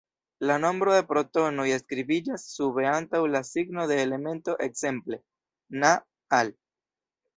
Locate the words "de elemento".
3.93-4.57